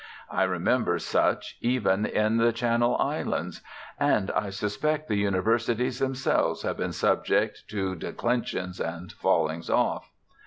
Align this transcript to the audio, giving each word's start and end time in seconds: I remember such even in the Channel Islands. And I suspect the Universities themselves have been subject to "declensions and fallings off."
I 0.31 0.45
remember 0.45 0.97
such 0.97 1.57
even 1.61 2.07
in 2.07 2.37
the 2.37 2.51
Channel 2.51 2.97
Islands. 2.97 3.61
And 3.99 4.31
I 4.31 4.49
suspect 4.49 5.07
the 5.07 5.15
Universities 5.15 5.99
themselves 5.99 6.63
have 6.63 6.77
been 6.77 6.91
subject 6.91 7.65
to 7.67 7.93
"declensions 7.95 8.79
and 8.79 9.11
fallings 9.11 9.69
off." 9.69 10.09